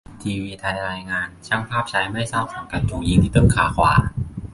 [0.21, 3.93] ทีวีไทยรายงาน ช่างภาพชายไม่ทราบสังกัดถูกยิงที่ต้นขาขวา